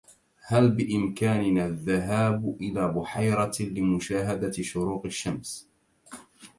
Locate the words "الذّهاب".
1.65-2.57